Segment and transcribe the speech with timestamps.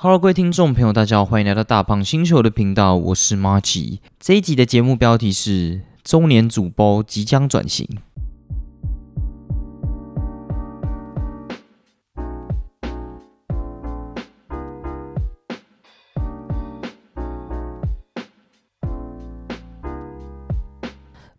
[0.00, 4.00] Hello，各位听众朋友，大家好，欢迎来到大胖星球的频道，我是马吉。
[4.20, 7.84] 这一集的节目标题是“中年主播即将转型”。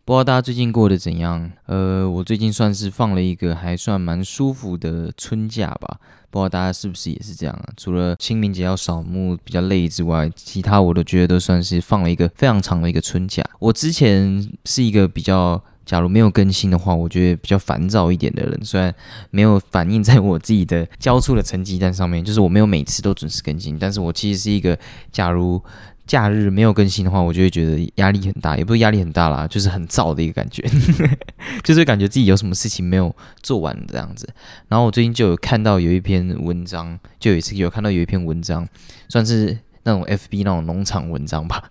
[0.10, 1.52] 不知道大家最近过得怎样？
[1.68, 6.00] 呃，我最近算是放了一个还算蛮舒服的春假吧。
[6.32, 7.70] 不知道大家是不是也是这样啊？
[7.78, 13.44] 除了清明节要扫墓比较累之外，其他我都觉得都算是放了一个非常长的一个春假。
[13.60, 18.60] 我之前是一个比较，假如没有更新的话，我觉得比较烦躁一点的人。
[18.66, 18.92] 虽然
[19.30, 24.76] 没有反映在我自己的交出的成绩单上面，就是我没有每次都准时更新，但是我其实是一个，
[25.12, 25.64] 假如。
[26.10, 30.68] 假日没有更新的话，我就会觉得压力很大，也不是压力很大啦，就是很燥的一个感觉，
[31.64, 34.28] 就是感觉自己有什么事情没有做完这样子。
[34.68, 38.68] 然后我最近就有看到有一篇文章，就有一次有看到有一篇文章，
[39.08, 39.60] 算是。
[39.84, 41.64] 那种 FB 那种农场文章吧，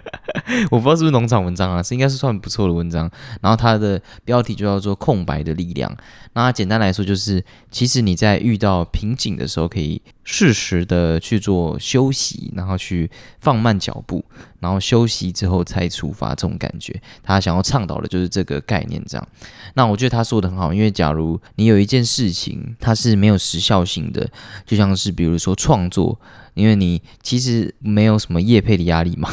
[0.70, 3.10] 我不知道是不是农场文章啊，是应该是算不错的文章。
[3.40, 5.90] 然后它的标题就叫做“空白的力量”。
[6.36, 14.22] 那简单来说就是，其实你在遇到瓶颈的时候，可以适时的去做休息，然后去放慢脚步，
[14.60, 16.28] 然后休息之后再出发。
[16.34, 19.02] 这种感觉，他想要倡导的就是这个概念。
[19.08, 19.28] 这样，
[19.72, 24.30] 那我觉得他说的很好，因为假如你有一件事情它是没有时效性的，
[24.66, 26.20] 就像是比如说创作。
[26.52, 29.30] 因为你其实没有什么业配的压力嘛，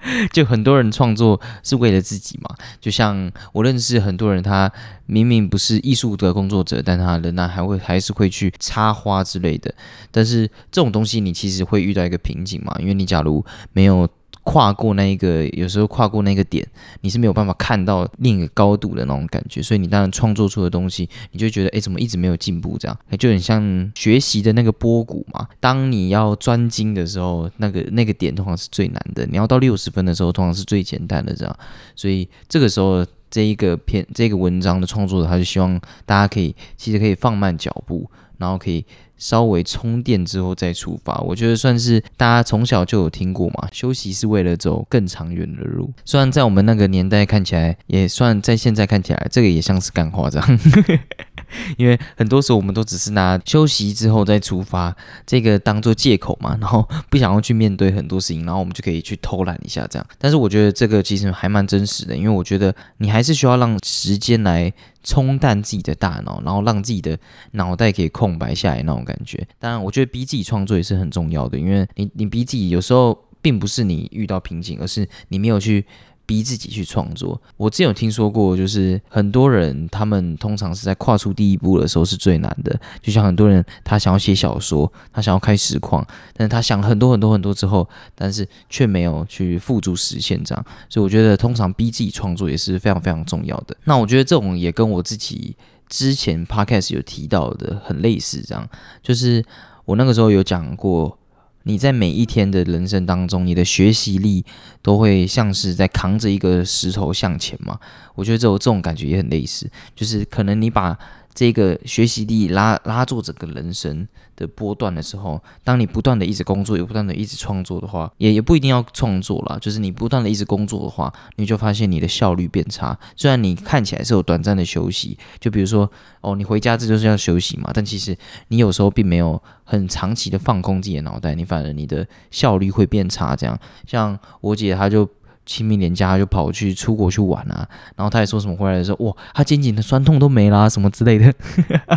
[0.32, 2.54] 就很多人创作是为了自己嘛。
[2.80, 4.70] 就像我认识很多人，他
[5.06, 9.74] 明明不是艺术的工作者，但他仍然还会还是会去插花之类的。
[10.10, 14.08] 但是这种东西，你其实会遇到一个瓶颈嘛，因为你假如没有。
[14.44, 16.66] 跨过那一个，有时候跨过那个点，
[17.00, 22.76] 你是没有办法看到另一个高度的那种感觉，所以你当然创作出的东西，你就觉得，哎，怎么一直没有进步？
[22.78, 25.46] 这样，就很像学习的那个波谷嘛。
[25.60, 31.32] 当你要专精的时候，那个那个点通常是最难的；你要到六十分的时候，通常是最简单的。
[31.34, 31.56] 这样，
[31.94, 38.84] 所以这个时候，这一个片，这个文章的创作者，他就希望大家可以，其实可以放慢脚步，然后可以。
[39.22, 43.68] 稍微充电之后再出发，我觉得算是大家从小就有听过嘛。
[43.70, 50.58] 休息是为了走更长远的路，虽然在我们那个年代看起来，也算在现在看起来，这个也像是干话这样。
[51.76, 54.96] 因为很多时候我们都只是拿休息之后再出发
[55.26, 60.06] 这个当做借口嘛，然后不想要去面对很多事情，然后我们就可以去偷懒一下这样。
[60.18, 64.72] 但是我觉得这个其实还蛮真实的，因为我觉得你还是需要让时间来
[65.04, 67.18] 冲淡自己的大脑，然后让自己的
[67.50, 69.11] 脑袋可以空白下来那种感觉。
[69.12, 75.84] 感觉当然，我觉得逼自己创作也是很重要的，因为你你逼自己有时候并不是你遇到瓶颈，而是你没有去。
[76.24, 77.38] 逼自己去创作。
[77.56, 82.80] 我之前有听说过，就是很多人他们通常是在跨出第一步的时候是最难的。
[83.02, 90.64] 就像很多人他想要写小说，他想要开实况，但是他想很多很多很多之后，但是却没有去付诸实现这样。
[90.88, 93.76] 所以我觉得通常逼自己创作也是非常非常重要的。
[93.84, 95.56] 那我觉得这种也跟我自己
[95.92, 98.66] 之前 podcast 有提到的很类似，这样
[99.02, 99.44] 就是
[99.84, 101.18] 我那个时候有讲过。
[101.64, 104.44] 你在每一天的人生当中，你的学习力
[104.82, 107.78] 都会像是在扛着一个石头向前嘛？
[108.16, 110.98] 我觉得这种这种感觉也很类似，就是可能你把。
[111.34, 114.06] 这个学习力拉拉住整个人生
[114.36, 122.98] 的波段的时候，当你不断的一直工作，也不断的一直创作的话，也也不一定要创作了，就是你不断的一直工作的话，你就发现你的效率变差。
[123.16, 128.16] 虽然你看起来是有短暂的休息，就比如说哦，你回家这就是要休息嘛，但其实
[128.48, 133.34] 你有时候并没有很长期的放空自己的脑袋，你反而你的效率会变差。
[133.34, 135.08] 这样，像我姐她就。
[135.44, 141.32] 清明年假就跑去出国去玩啊，然后他也说什么回来的时候，哇，他肩颈的酸痛都没啦，什么之类的，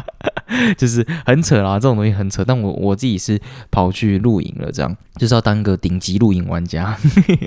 [0.77, 2.43] 就是很扯啦，这种东西很扯。
[2.43, 3.39] 但我我自己是
[3.69, 6.97] 跑去露营了，这样就是要当个顶级露营玩家，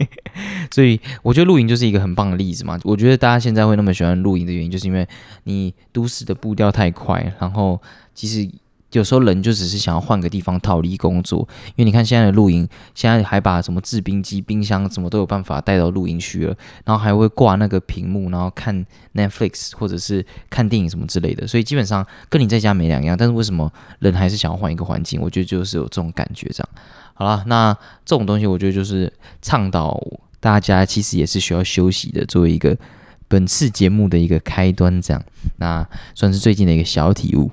[0.71, 2.79] 所以我觉得露营就是一个很棒的例子嘛。
[2.85, 5.07] 我觉得大家现在会那么喜欢露营的原因，就是因为
[5.45, 7.81] 你都市的步调太快，然后
[8.15, 8.49] 其实。
[8.93, 23.14] 有时候人就只是想要换个地方逃离工作，因为你看现在的露营，现在还把什么制冰机、冰箱什么都有办法带到露营区了，然后还会挂那个屏幕，然后看 Netflix 或者是看电影什么之类的，所以基本上跟你在家没两样。
[23.14, 25.20] 但是为什么人还是想要换一个环境？
[25.20, 26.69] 我觉得就是有这种感觉这样。
[27.12, 27.75] 好了，那
[28.06, 29.12] 这种东西我觉得就是
[29.43, 30.00] 倡导
[30.41, 32.75] 大家其实也是需要休息的，作为一个
[33.26, 35.23] 本次节目的一个开端这样。
[35.58, 37.50] 那算是最近的一个小体悟。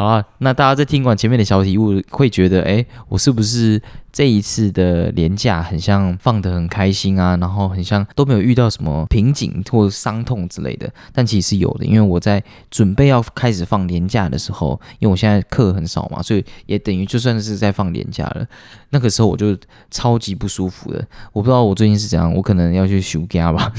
[0.00, 3.78] 好了，那大家在听完前面的小题目，会觉得，哎，我是不是
[4.10, 7.36] 这一次的年假很像放得很开心啊？
[7.36, 10.90] 然后很像都没有遇到什么瓶颈或伤痛之类的？
[11.12, 18.46] 但其实是有的，因为我在准备要开始放年假的时候，因为我现在课很少嘛，所以也等于就算是在放年假了。
[18.88, 19.54] 那个时候我就
[19.90, 23.70] 超级不舒服的，我不知道我最近是怎样，我可能要去休假吧，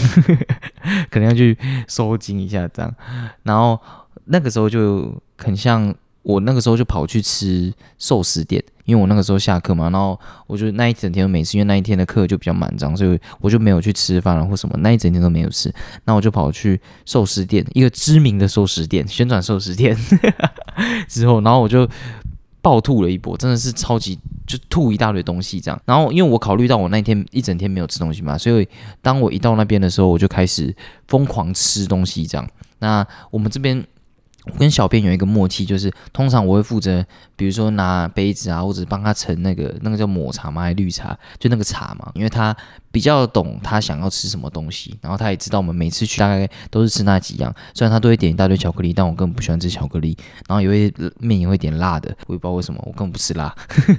[1.09, 1.57] 可能要去
[1.87, 2.93] 收紧一下这样。
[3.41, 3.79] 然后
[4.25, 5.91] 那个时候就很像。
[6.23, 15.73] 我那个时候就跑去吃寿司店，因为我那个时候下课嘛，然后我就那一整天都没吃，因为那一天的课就比较满张，所以我就没有去吃饭了或什么，那一整天都没有吃。
[16.05, 19.97] 那我就跑去寿司店，一个知名的寿司店，旋转寿司店
[21.09, 21.89] 之后，然后我就
[22.61, 25.81] 暴吐了一波，真的是超级就吐一大堆东西这样。
[25.85, 28.67] 然后因为我考虑到我那一天一整天没有吃东西嘛，所以
[29.01, 30.75] 当我一到那边的时候，我就开始
[31.07, 32.47] 疯狂吃东西这样。
[32.77, 33.83] 那我们这边。
[34.45, 37.05] 我跟小编有一个默契，就是通常我会负责，
[37.35, 40.63] 比如说拿杯子啊，或者帮他盛那个那个叫抹茶吗？
[40.63, 41.15] 还是绿茶？
[41.37, 42.55] 就那个茶嘛，因为他
[42.91, 47.53] 比较懂他想要吃什么东西，然后他也知道我们每次去大概都是吃那几样。
[47.75, 50.17] 虽然他都会点一大堆巧克力，但我根本不喜欢吃巧克力。
[50.47, 53.55] 然后也会面也会点辣的，我也不知道为什么，我根本不吃辣，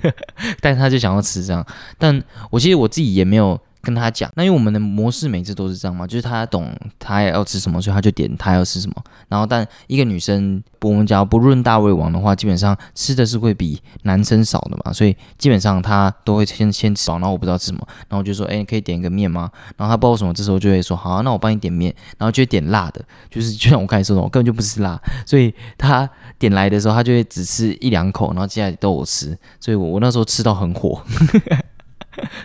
[0.60, 1.64] 但是他就想要吃这样。
[1.98, 3.60] 但我其实我自己也没有。
[3.82, 8.94] 跟他讲，那因为我们的模式每次都是这样嘛，就是他懂他要吃什么，所以他就点他要吃什么。
[9.28, 17.10] 然后，但一个女生，我们讲不论大胃王的话，基本上吃的是会比男生少的嘛，所以基本上他都会先先吃。
[17.10, 19.50] 然后我不知道吃什么，然后我就说，哎，可以点一个面吗？
[19.76, 21.94] 然后他不知道什么，这时候就会说，好，那我帮你点面。
[22.18, 26.08] 然后就会点辣的，就是就像我刚才说的，我根本就不吃辣，所以他
[26.38, 31.02] 点来的时候，他就会只吃一两口，然后接下来都我吃，所以我我那时候吃到很火。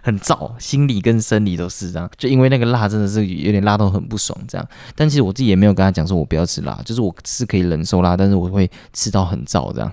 [0.02, 4.68] 很燥，心理跟生理都是这样，就因为那个辣真的是有点辣到很不爽这样。
[4.96, 9.92] 但其实我自己也没有跟他讲说我不要吃辣，就是我是可以忍受辣，但是我会吃到很燥这样。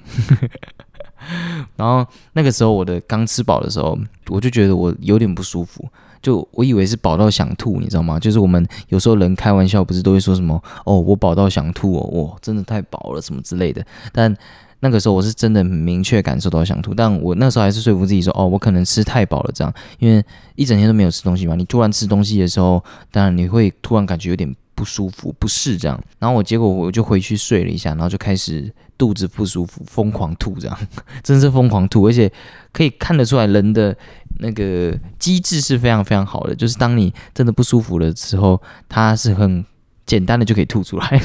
[1.77, 3.99] 然后那个时候我的刚吃饱的时候，
[4.29, 5.89] 我就觉得我有点不舒服，
[6.23, 8.21] 就我以为是饱到想吐，你知道吗？
[8.21, 14.37] 就是我们有时候人开玩笑不是都会说什么哦，我饱到想吐哦，哇，真的太饱了什么之类的，但。
[14.85, 20.23] 那个时候我是真的明确感受到想吐，但我那时候还是说服自己说，哦，我可能吃太饱了这样，因为
[20.57, 21.55] 一整天都没有吃东西嘛。
[21.55, 25.99] 你突然吃东西的时候，当然你会突然感觉有点不舒服、不适这样。
[26.19, 30.79] 然后我结果我就回去睡了一下，然后就开始肚子不舒服，疯狂吐这样，
[31.25, 32.31] 真是疯狂吐，而且
[32.71, 33.97] 可以看得出来人的
[34.41, 39.65] 那个机制是非常非常好的，就是当你真的不舒服的时候，它是很。
[40.07, 41.23] 简单的就可以吐出来，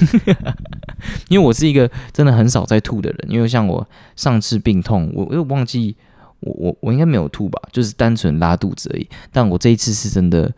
[1.27, 3.19] 因为我是一个真的很少在吐的人。
[3.27, 3.85] 因为像我
[4.15, 5.93] 上次病痛，我又忘记
[6.39, 9.05] 我我我应该没有吐吧，就是单纯拉肚子而已。
[9.33, 10.49] 但我这一次是真的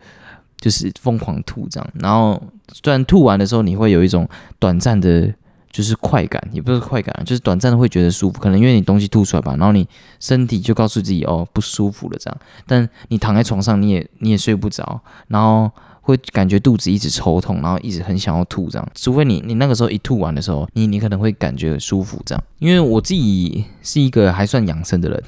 [0.60, 1.90] 就是疯狂吐这样。
[1.98, 2.40] 然后
[2.72, 4.28] 虽然吐完的时候你会有一种
[4.60, 5.34] 短暂的，
[5.72, 8.38] 就是快感，也不是快感，就是短暂的会觉得舒服。
[8.40, 9.88] 可能因为你东西吐出来吧，然后你
[10.20, 12.38] 身体就告诉自己哦不舒服了这样。
[12.68, 15.68] 但你躺在床上，你也你也睡不着，然后。
[16.02, 18.88] 会感觉肚子一直抽痛，然后一直很想要吐，这样。
[18.94, 22.44] 除非你你那个时候一吐完的时候，你你可能会感觉舒服，这样。
[22.58, 25.22] 因为我自己是一个还算养生的人，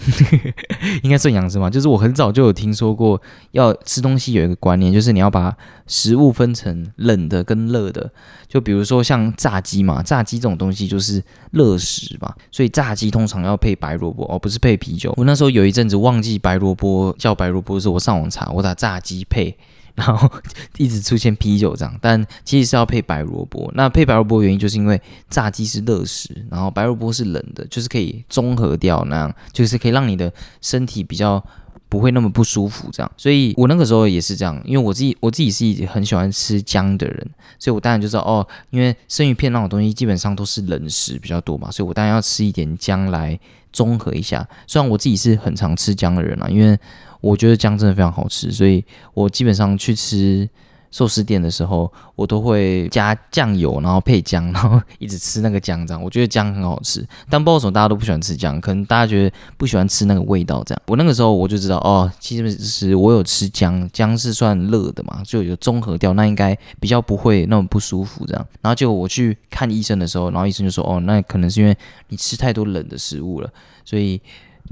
[1.02, 1.70] 应该算养生吧。
[1.70, 3.20] 就是我很早就有听说过，
[3.52, 5.56] 要吃东西有一个观念，就是你要把
[5.86, 8.10] 食物分成冷的跟热的。
[8.48, 15.12] 就比如说像炸鸡嘛，炸鸡这种东西就是热食嘛，所以炸鸡通常要配白萝卜，而不是配啤酒。
[15.16, 19.56] 我那时候有一阵子忘记白萝卜叫白萝卜的时，我上网查，我打炸鸡配。
[19.94, 20.28] 然后
[20.76, 23.70] 一直出现啤酒这样，但其实是要配白萝卜。
[23.74, 25.00] 那配白萝卜原因就是因为
[25.30, 31.40] 炸鸡是热食，然后白萝卜是冷的，就是可以中和掉那样，就是可以让你的身体比较
[31.88, 33.12] 不会那么不舒服这样。
[33.16, 37.30] 所以我那个时候也是这样，因为我自己我自己是很喜欢吃姜的人，
[37.60, 43.38] 所以我当然就知道哦，因为生鱼片那种东西基本上都是冷食比较多嘛，所以我当然要吃一点姜来
[43.70, 44.44] 中和一下。
[44.66, 46.76] 虽然我自己是很常吃姜的人啊，因为。
[47.24, 50.46] 我觉得姜真的非常好吃，所以我基本上去吃
[50.90, 56.00] 寿司店的时候，我都会加酱油，然后配姜，然后一直吃那个姜这样。
[56.00, 60.82] 我觉得姜很好吃，但不知道为什么大家都不喜欢吃姜，可能大家觉得不喜欢吃那个味道这样。
[60.86, 68.46] 我那个时候我就知道哦，其实是我有吃姜，姜是算热的嘛，就有中和掉，那应该比较不会那么不舒服这样。
[68.60, 71.76] 然后结果我去看医生的时候，然后医生就说哦，那可能是因为
[72.10, 73.50] 你吃太多冷的食物了，
[73.84, 74.20] 所以。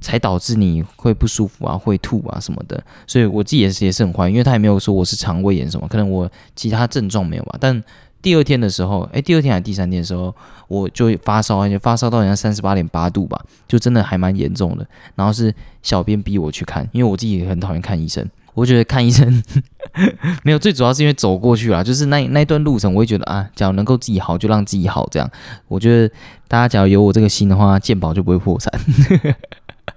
[0.01, 7.57] 才导致你会不舒服啊，会吐啊什么的，所以我自己也是也是很怀疑，因为他也没有说我是肠胃炎什么，可能我其他症状没有吧。
[7.61, 7.83] 但
[8.21, 10.35] 第二天的时候，诶，第二天还是第三天的时候，
[10.69, 14.87] 我就发烧，而且发烧到好像三十八点八度吧，就真的还蛮严重的。
[15.17, 18.29] 然后是小编逼我去看，因为我自己很讨厌看医生。
[18.55, 19.43] 我觉得看医生
[20.45, 25.29] 没有，最主要是因为走过去了，就是那那段路程，我会觉得啊，假如能够自己好，就让自己好这样。
[25.69, 26.15] 我觉得
[26.49, 28.71] 大家假如有我这个心的话，健保就不会破产。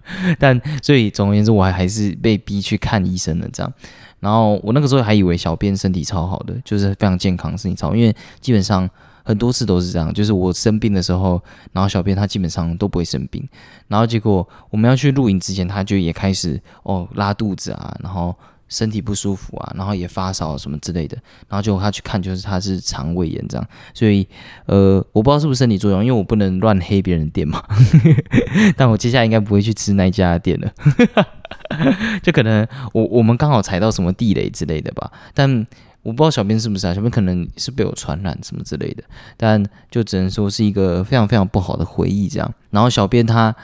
[0.40, 3.74] 但所以总而言之，我还还是被逼去看医生了这样。
[4.20, 8.90] 然后我那个时候还以为小编身体超好的，就是非常健康，身体超，因为基本上
[9.24, 13.48] 很多次都是这样，就是我生病的时候，然后小编他基本上都不会生病。
[13.88, 18.36] 然后结果我们要去露营之前，他就也开始哦拉肚子啊，然后。
[18.68, 21.16] 身体不舒服啊，然后也发烧什么之类的，
[21.48, 24.28] 然后就他去看，就是他是肠胃炎这样，所以
[24.66, 27.64] 呃，我不知道是不是身体作用，因为我不能乱黑别人店嘛，
[28.76, 30.74] 但我接下来应该不会去吃那家店了，
[32.24, 35.66] 就可能我我们刚好踩到什么地雷之类的吧，但
[36.02, 39.04] 我不知道小编是不是啊，小编可能是被我传染什么之类的，
[39.38, 43.56] 但就只能说是一个非常非常不好的回忆这样，然后小编他。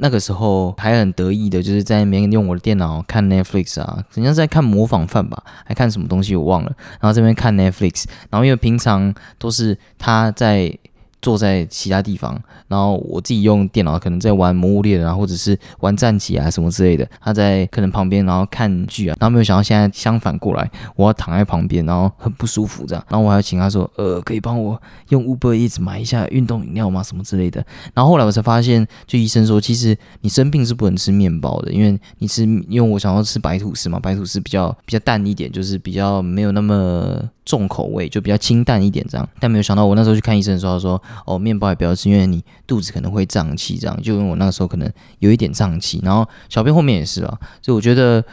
[0.00, 6.72] 那个时候还很得意的，就是在那边用我的电脑看 Netflix 啊，好像在看模仿犯吧，还看什么东西我忘了。
[7.00, 10.76] 然后这边看 Netflix，然后因为平常都是他在。
[11.22, 17.06] 坐在其他地方，然后我自己用电脑，可能在玩《魔物猎人》啊，或者是玩战棋啊什么之类的。
[17.20, 23.04] 他在可能旁边，然后看剧啊，然后没有想到现在相反过来，我要躺在旁边，然后很不舒服这样。
[23.08, 27.02] 然后我还要请他说，呃，可以帮我用 Uber 一直买一下运动饮料吗？
[27.02, 27.64] 什么之类的。
[27.92, 37.20] 然后后来我才发现，就医生说，其实你生病是不能吃面包的，因为你吃，因为我想要吃白吐司嘛，白吐司比较比较淡一点，就是比较没有那么。
[37.46, 44.02] 重口味就比较清淡一点这样，但没有想到我那时候去看医生的时候，他说哦，面包也不要吃，因为你肚子可能会胀气这样。
[44.02, 48.24] 就因为我那个时候可能有一点胀气，然后小便后面也是啊，所以我觉得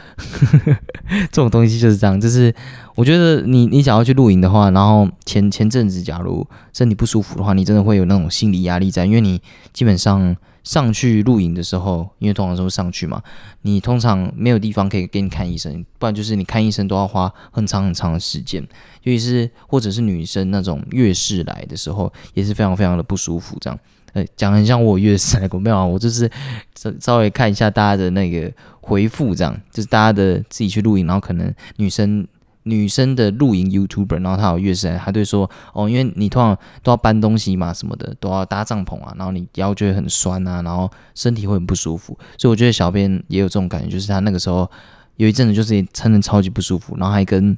[1.31, 2.53] 这种东西就是这样，就是
[2.97, 10.35] 我觉得你你想要去露营的话，然后前前阵子假如身体不舒服的话，你真的会有那种心理压力在，因为你基本上。
[10.63, 13.23] 上去露营的时候，因为通常都会上去嘛，
[13.61, 18.61] 你通常没有地方可以给你看医生，不然就是你看医生都要花很长很长的时间，
[19.03, 23.55] 尤其是或者是女生那种月事来的时候，也是非常非常的不舒服。
[23.61, 23.79] 这样，
[24.11, 25.85] 呃，讲很像我月事来过没有啊？
[25.85, 26.29] 我就是
[26.75, 28.51] 稍稍微看一下大家的那个
[28.81, 32.27] 回复，这样就是大家的自己去露营，然后可能女生。
[32.67, 44.69] 女生的露营 YouTuber，然后她有月生，她就说哦，因为你通常都要搬东西嘛，什么的都要搭帐篷啊，然后你腰就会很酸啊，然后身体会很不舒服，所以我觉得小编也有这种感觉，就是他那个时候
[45.15, 47.57] 有一阵子就是撑的超级不舒服，然后还跟。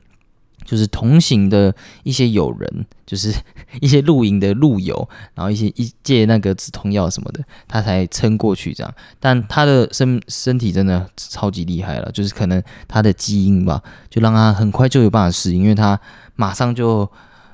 [0.66, 1.74] 就是同行的
[2.04, 3.34] 一些友人，就是
[3.82, 8.94] 一些露营的路友，然后一些一借那个止痛药什么的，他才撑过去这样。
[9.20, 16.00] 但他的身身体真的超级厉害了，就是可能他的基因吧，就让他很快就有办法适应，因为他
[16.36, 17.10] 马上就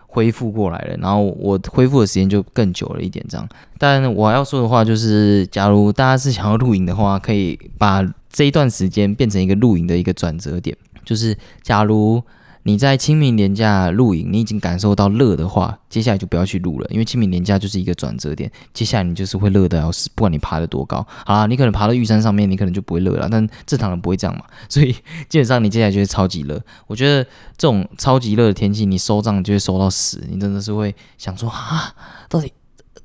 [0.07, 0.97] 恢复过来了。
[0.97, 3.47] 然后我恢复的时间就更久了一点这样。
[3.77, 12.21] 但我要说的话就是，假如大家是想要露营的话，可以把这一段时间变成一个露营的一个转折点，就是假如。
[12.67, 21.05] 你在清明年假露营，你已经感受到热的话，接下来就不要去露了，因为清明年假就是一个转折点，接下来你就是会热的要死，不管你爬得多高。
[21.27, 24.91] 好啦，你可能爬到玉山上面，你可能就不会热了，但正常人不会这样嘛，所以
[25.29, 26.59] 基本上你接下来就会超级热。
[26.87, 27.23] 我觉得
[27.55, 31.93] 这种超级热的天气，你收账就会收到死，你真的是会想说啊，
[32.27, 32.51] 到底。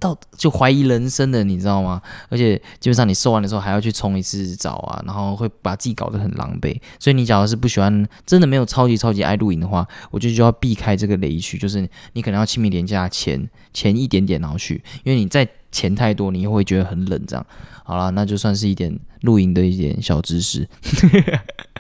[0.01, 2.01] 到就怀疑人生的，你知道吗？
[2.31, 6.77] 而且基本上你瘦完的时候还要去冲一次澡啊，然后会把自己搞得很狼狈。
[6.99, 17.21] 所以你假如是不喜欢，真的没有超级超级爱露营的话，我就就要避开这个雷区，就是你可能要清明年假前前一点点然后去，因为你在钱太多，你又会觉得很冷。
[17.27, 17.47] 这样
[17.85, 20.67] 好了，那就算是一点露营的一点小知识。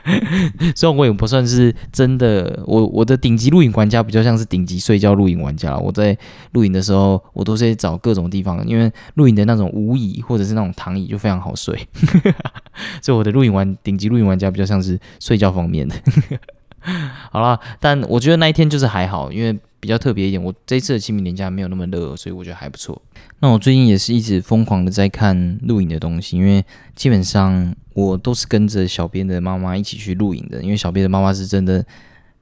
[0.75, 5.77] 虽然我也不算是真的，我我的顶级录影玩家比较像是顶级睡觉露营玩家。
[5.77, 6.17] 我在
[6.53, 11.77] 录影的时候，我都是找各种地方，因为录影的那种无椅或者是那种躺椅就非常好睡，
[13.03, 15.95] 所以我的录影玩顶级露营玩家比较像是睡觉方面的。
[17.31, 20.43] 好了，但我觉得那一天就是还好，因为比较特别一点。
[20.43, 23.01] 我这次的清明年假没有那么热，所以我觉得还不错。
[23.41, 31.85] 那我最近也是一直疯狂的在看录影的东西，因为基本上我都是跟着小编的妈妈一起去录影的，因为小编的妈妈是真的，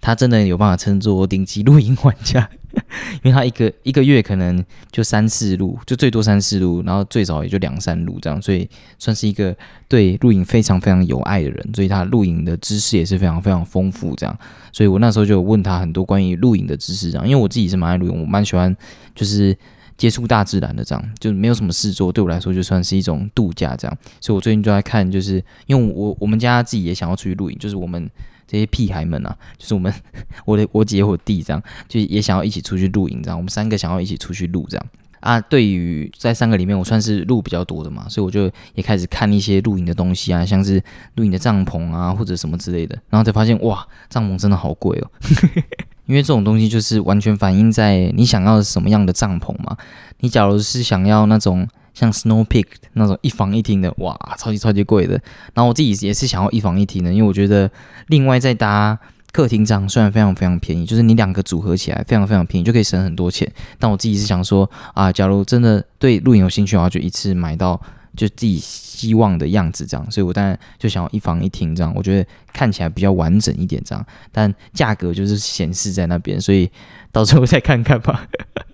[0.01, 2.49] 他真的有办法称作顶级露营玩家。
[3.25, 4.63] 因为他一个一个月可能
[4.93, 9.57] 就三四路，就最多三四路，然后最少也就两三路这样，所以算是一个
[9.89, 14.39] 对露营非常非常有爱的人，所以他露营的知识也是非常非常丰富这样。
[14.71, 18.77] 所以我那时候就问他很多关于露营的知识这样，因为我自己是蛮爱露营，我蛮喜欢
[19.15, 19.57] 就是
[19.97, 23.99] 接触大自然的这样，就是没有什么事做，对我来说就算是一种度假这样。
[24.21, 28.09] 所以我最近就在看，就是因为我我们家自己也想要出去露营，就是我们。
[28.49, 29.93] 这些屁孩们啊， 就是我们，
[30.47, 34.87] 我的我姐我弟这样，就也想要一起出去露营这样，我们三个想要一起出去露这样，
[35.21, 40.83] 啊，对于在三个里面，我算是录比较多的嘛，所以我就也开始看一些露营的东西啊，像是
[41.17, 45.11] 露营的帐篷啊，或者什么之类的，然后才发现哇，帐篷真的好贵哦，
[46.07, 49.77] 因为这种东西就是完全反映在你想要什么样的帐篷嘛。
[50.21, 55.15] 你假如是想要那种像 Snow Peak 那种一房一厅的，哇，超级超级贵的。
[55.55, 57.71] 然后我自己也是想要一房一厅的，因为我觉得
[58.07, 58.99] 另外再搭。
[59.31, 63.47] 客厅帐虽然非常非常便宜，就是你两个组合起来非常非常便宜，就可以省很多钱。
[63.79, 67.79] 但我自己是想说啊，假如真的对露营有兴趣的话，就一次买到
[68.17, 70.11] 就自己希望的样子这样。
[70.11, 74.05] 所以我当然就想要一房一厅这样，我觉得看起来比较完整一点这样。
[74.33, 76.69] 但价格就是显示在那边，所以。
[77.13, 78.29] 到时候再看看吧，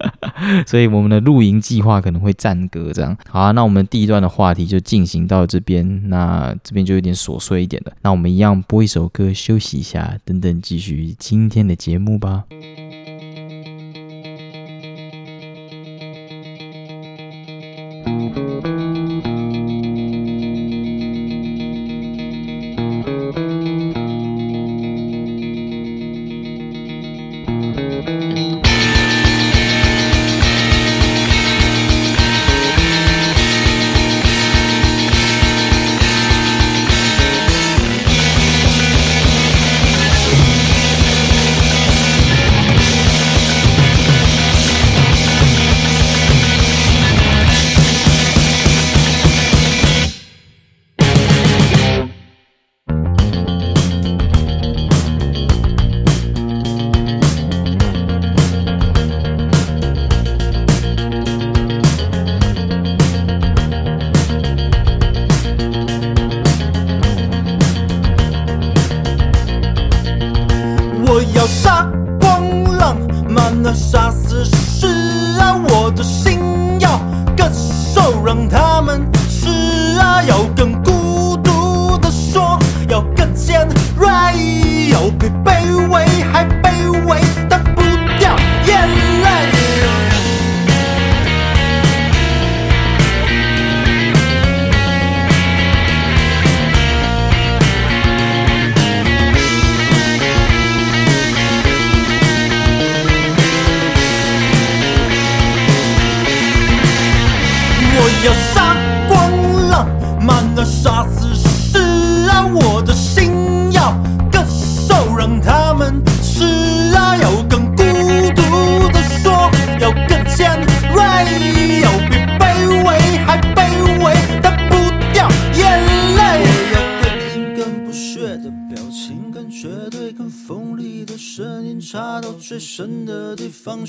[0.66, 3.16] 所以我们的露营计划可能会暂搁这样。
[3.28, 7.92] 好啊，那我们第一段的话题就进行到这边，那这边就有点琐碎一点了。
[8.02, 12.44] 那我们一样播一首歌休息一下，等等继续今天的节目吧。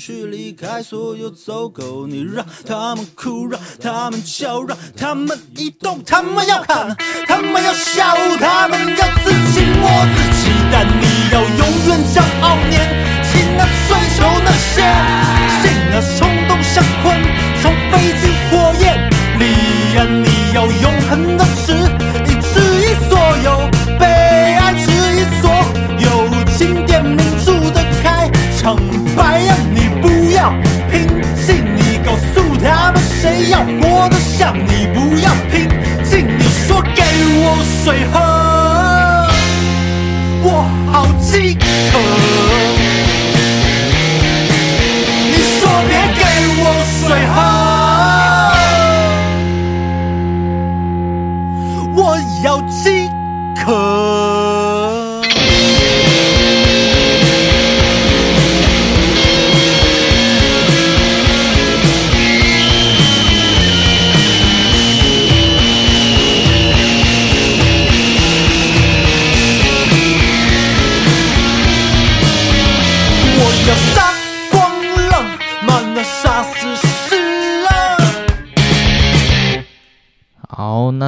[0.06, 12.86] 去离开所有走狗，你让他们哭，让他们叫，让他们移动，他们要喊，他们要笑，他们要自己摸自己，但你要永远骄傲年
[13.26, 14.76] 轻啊，追求那些
[15.58, 17.20] 心啊，冲动像昆
[17.60, 19.42] 虫飞进火焰里
[19.98, 21.74] 啊，你要永恒的质
[34.36, 34.85] 像你？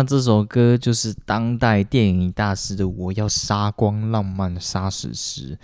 [0.09, 5.55] 这首歌就是当代电影大师的《我要杀光浪漫杀死时》。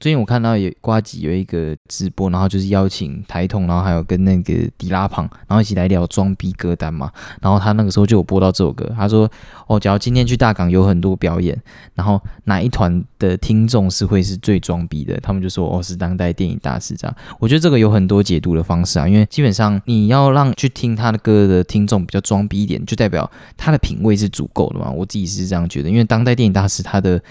[0.00, 7.10] 最近我看到有瓜吉有一个直播，然后就是邀请台通，然后还有跟那个迪拉庞，然后一起来聊装逼歌单嘛。
[7.40, 9.30] 然后他那个时候就有播到这首歌，他说
[9.68, 11.56] ：“哦，假如今天去大港有很多表演，
[11.94, 24.90] 然后哪一团的听众是会是最装逼的？”他们就说：“哦，是当代电影大师这样。”我觉得这个有很多解读的方式啊，因为基本上你要让去听他的歌的听众比较装逼一点，就代表他的品味是足够的嘛。
[24.90, 27.22] 我自己是这样觉得，因为当代电影大师他的。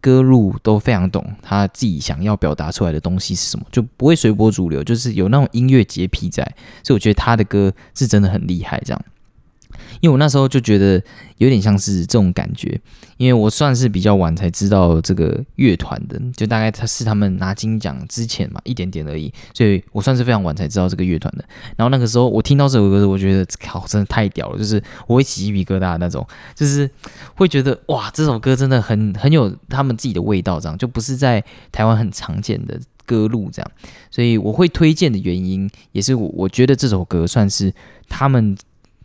[0.00, 6.44] 歌路都非常懂他自己想要表达出来的东西是什么，就不会随波逐流，就是有那种音乐洁癖在，
[6.82, 9.04] 所以我觉得他的歌是真的很厉害，这样。
[10.00, 11.02] 因为我那时候就觉得
[11.38, 12.80] 有点像是这种感觉，
[13.16, 21.44] 因为我算是比较晚才知道这个乐团的，就大概他是他们拿金奖之前嘛，一点点而已，所以我算是非常晚才知道这个乐团的。
[21.76, 26.88] 然后那个时候我听到这首歌，我觉得靠，真的太屌了，就是我会起鸡皮疙瘩的那种，就是
[27.34, 33.70] 会觉得哇，这首歌真的很很有他们自己的味道，这样就不是在台湾很常见的歌路这样，
[34.10, 37.72] 所以我会推荐的原因也是我我觉得这首歌算是
[38.08, 38.56] 他们。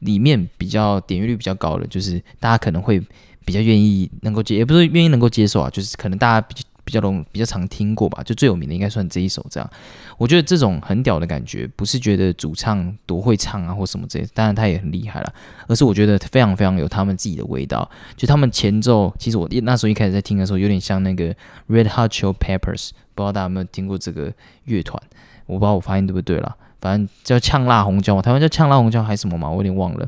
[0.06, 3.02] 里面比较点阅率比较高的，就是大家可能会
[3.46, 9.70] 比较愿意能够接，也不是愿意能够接受啊，就是可能大家比较比较容比较常听过吧，就最有名的应该算这一首这样。
[10.18, 15.34] 我觉得这种很屌的感觉，不是觉得主唱多会唱啊或什么之类，当然他也很厉害了，
[15.68, 17.90] 而是我觉得非常非常有他们自己的味道。
[18.18, 21.34] 就他们前奏，其实我那时候一开始在听的时候，有点像那个
[21.70, 24.34] Red Hot Chili Peppers，不知道大家有没有听过这个
[24.66, 25.02] 乐团？
[25.46, 26.56] 我不知道我发音对不对了。
[26.84, 30.06] 反正叫呛辣红椒，台湾叫呛辣红椒还是什么嘛，我有点忘了。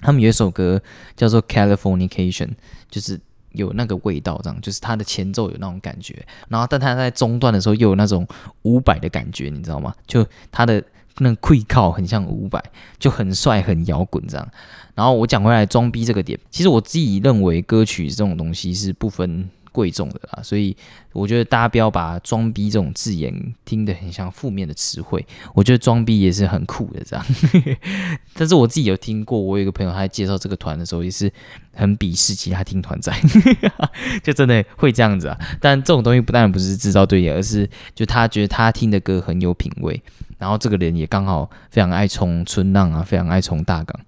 [0.00, 0.80] 他们有一首歌
[1.14, 2.46] 叫做《Californication》，
[2.88, 3.20] 就是
[3.52, 8.26] 有那个味道，这样就是它的前奏有那种感觉，然后但它在中段的时候又有那种
[8.62, 9.94] 五百的感觉，你知道吗？
[10.06, 10.82] 就它的
[11.18, 12.62] 那个 quick 靠很像五百，
[12.98, 14.48] 就很帅很摇滚这样。
[14.94, 19.50] 然后我讲回来装逼这个点，其实我自己认为歌曲这种东西是不分。
[19.78, 20.76] 贵重的啦，所以
[21.12, 25.24] 我觉得大家不要把“装逼”这种字眼听得很像负面的词汇。
[25.54, 27.24] 我觉得装逼也是很酷的，这样。
[28.34, 31.32] 但是我自己有听过，我有一个朋友他在介绍这个团的时候，也是
[31.74, 33.14] 很鄙视其他听团仔，
[34.24, 35.38] 就真的会这样子啊。
[35.60, 40.02] 但这种东西不但不是制造对立，而是就他觉得他听的歌很有品味。
[40.38, 44.00] 然后这个人也刚好非常爱冲春浪啊，非常爱冲大港，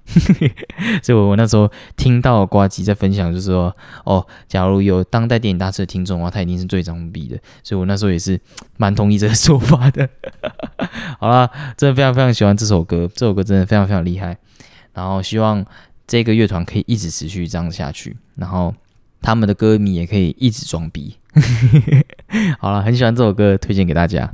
[1.03, 8.41] 所以我那时候听到瓜吉在分享，就是说哦，假如有当代电影大师的听众的话，他一定是最装逼的，所以我那时候也是
[8.77, 10.09] 蛮同意这个说法的。
[11.19, 14.37] 好啦，真的非常非常喜欢这首歌，这首歌真的非常非常厉害。
[14.95, 15.65] 然后希望
[16.07, 18.75] 这个乐团可以一直持续这样下去，然后
[19.21, 21.17] 他们的歌迷也可以一直装逼。
[22.59, 24.31] 好了，很喜欢这首歌，推荐给大家。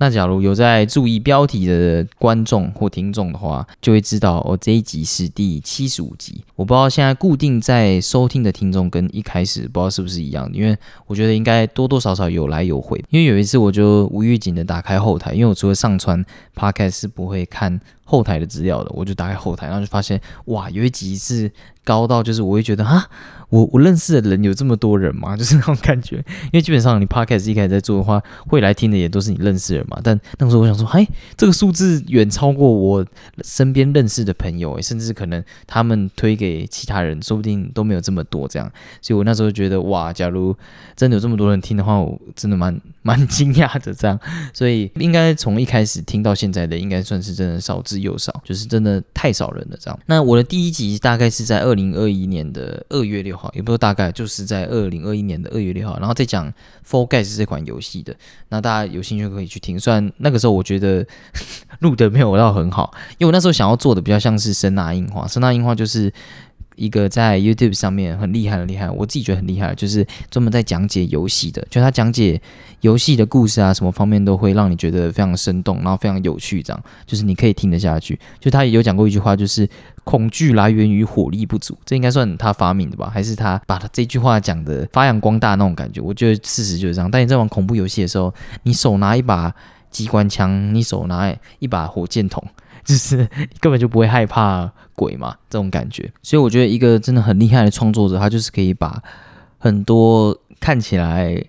[0.00, 6.42] 那假如有在注意标题的观众或听众的话，就会知道哦，这一集是第七十五集。
[6.56, 10.74] 我不知道现在固定在收听的听众跟一开始不知道是不是一样，因为
[11.06, 12.98] 我觉得应该多多少少有来有回。
[13.10, 16.24] 因为有一次我就无预警的打开后台，因为我除了上传
[16.56, 17.78] podcast 是不会看
[18.10, 21.48] 后台的资料的，我就打开后台，然后就发现哇，有一集是
[21.84, 23.06] 高到就是我会觉得啊。
[23.50, 25.34] 我我认识的人有这么多人吗？
[25.36, 29.98] 就是那种感觉，因为基本上你 podcast 一开始在做的话，会来听的也都是你认识的人嘛。
[30.04, 31.04] 但那时候我想说，哎，
[31.36, 33.04] 这个数字远超过我
[33.42, 38.70] 身边认识的朋友，甚至可能他们推给其他人，说不定都没有这么多这样。
[39.02, 40.56] 所以我那时候觉得，哇，假如
[40.94, 44.16] 真的有这么多人听的话，我真的蛮 蛮惊讶的这样。
[44.54, 49.98] 所以应该从一开始听到现在的，应该算是真的少之又少，就是真的太少人了这样。
[50.04, 53.30] 那我的第一集大概是在二零二一年的二月六。
[53.36, 56.46] 号，也不说大概就是在二零二一年的二月六号，然后再讲
[56.82, 58.14] 《f o r g u y s》这款游戏的。
[58.48, 59.80] 那大家有兴趣可以去听。
[59.80, 61.06] 虽然那个时候我觉得
[61.80, 66.12] 录的没有到很好，因为我那时候想要做的比较像是声纳硬化，声纳硬化就是
[66.80, 72.40] 一个在 YouTube 上面很厉害很厉害，我自己觉得很厉害，就是专门在讲解游戏的，就他讲解
[72.80, 78.18] 游戏的故事啊，什么方面都会让你觉得非常生动，然后非常有趣，这样就是你可以听得下去。
[78.38, 79.68] 就他也有讲过一句话，就是。
[80.02, 83.08] 恐惧来源于火力不足，这应该算他发明的吧？
[83.12, 86.00] 还是他把他这句话讲的发扬光大那种感觉？
[86.00, 87.08] 我觉得事实就是这样。
[87.08, 89.54] 但你在玩恐怖游戏的时候，你手拿一把
[89.90, 92.42] 机关枪，你手拿一把火箭筒，
[92.84, 93.28] 就是
[93.60, 96.10] 根本就不会害怕鬼嘛，这种感觉。
[96.22, 99.02] 所以我觉得一个真的很厉害的创作者，他就是可以把
[99.58, 101.44] 很多看起来。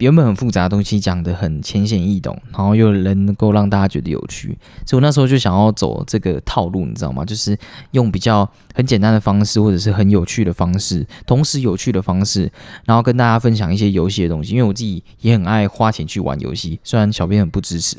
[0.00, 7.24] 原本很复杂的东西讲得很浅显易懂，然后又能够让大家觉得有趣，所以我那时候就想要走这个套路，你知道吗？
[7.24, 7.56] 就是
[7.92, 12.50] 用比较很简单的方式，或者是很有趣的方式，同时有趣的方式，
[12.86, 14.54] 然后跟大家分享一些游戏的东西。
[14.54, 17.96] 因为我自己也很爱花钱去玩游戏，虽然小编很不支持。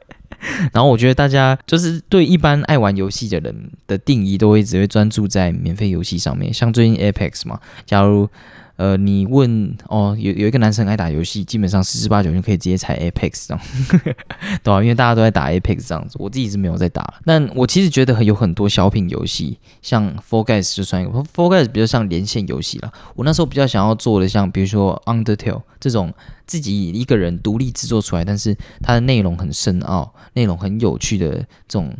[0.74, 8.28] 然后我觉得大家就是对一般爱玩游戏的人的定义，都会只会专注在免费游戏上面，像最近 Apex 嘛，假如。
[8.76, 13.64] 呃，你问哦，有有一个男生爱打游戏，基本上十之八九就可以直接踩 Apex 这样，
[14.62, 14.82] 对吧？
[14.82, 17.14] 因为大家都在打 Apex 这样子，我自己是没有在打。
[17.24, 21.68] 但我其实觉得有很多小品游戏，像 f o r g u y s 就算一个 f o r g u y s
[21.68, 22.92] 比较像连线游戏了。
[23.14, 26.12] 我那时候比较想要做的，像比如说 Undertale 这种
[26.46, 31.30] 自己一个人独立制作出来，但是它的内容很深奥、内容很有趣的
[31.68, 31.94] 这种。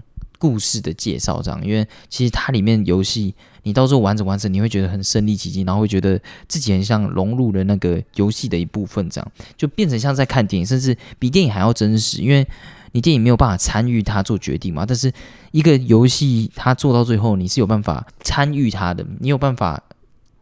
[0.45, 12.47] 故事的介绍这样，因为其实它里面游戏你到时候玩着玩着，你会觉得很身临其境，然后会觉得自己很像融入了那个游戏的一部分，这样就变成像在看电影，甚至比电影还要真实，因为
[12.93, 15.11] 你电影没有办法参与它做决定嘛，但是
[15.53, 19.83] 一个游戏它做到最后，你是有办法参与它的，你有办法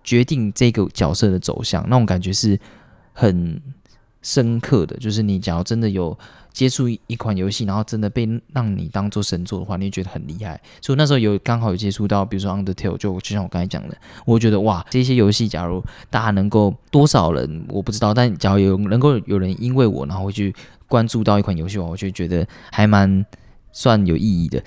[0.02, 2.58] 决定这个角色的走向，那种感觉是
[3.12, 3.62] 很
[4.22, 4.96] 深刻的。
[4.96, 6.16] 就是你假如真的有
[6.52, 10.60] 接触一款游戏，然后真的被让你当做神作的话，你觉得很厉害。
[10.80, 20.54] 所以那时候有刚好有接触到，比如说 Undertale，就就像我刚才讲的，我觉得哇，这些游戏假如大家能够多少人我不知道，但假如有能够有人因为我，然后会去
[20.86, 23.24] 关注到一款游戏的话，我就觉得还蛮
[23.72, 24.62] 算有意义的。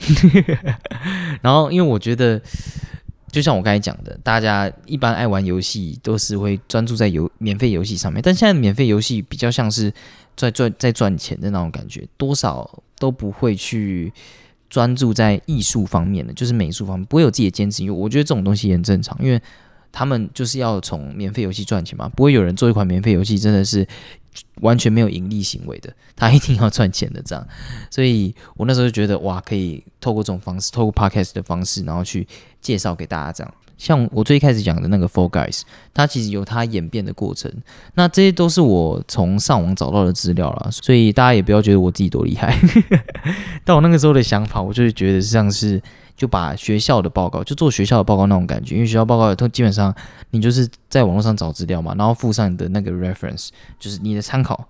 [1.42, 2.42] 然后因为我觉得。
[3.36, 9.92] 就像我刚才讲的，大家一般爱玩游戏都是会专注在游免费游戏上面，但现在免费游戏比较像是
[10.38, 14.10] 在赚在赚钱的那种感觉，多少都不会去
[14.70, 19.38] 专注在艺术方面的，就是美术方面不会有自己的坚持，因为我觉得这种东西也很正常，因为
[19.92, 23.86] 他们就是要从免费游戏赚钱嘛，不会有人做一款免费游戏真的是
[24.62, 27.48] 完全没有盈利行为的， 他一定要赚钱的这样，
[27.90, 32.28] 所以我那时候就觉得哇，可以透过这种方式，透过 podcast 的方式，然后去。
[32.62, 35.62] 介绍给大家，这样像我最开始讲的那个 Four Guys，
[35.94, 37.52] 它其实有它演变的过程。
[37.94, 42.60] 那这些都是我从上网找到的资料啦，所以大家也不要觉得我自己多厉害。
[43.64, 45.80] 但我那个时候的想法，我就是觉得像是
[46.16, 48.76] 就把学校的报告，就做学校的报告那种感觉。
[48.76, 49.94] 因为学校报告都基本上
[50.32, 53.50] 你就是在网络上找资料嘛，然后附上你的那个 reference，
[53.80, 54.68] 就是你的参考，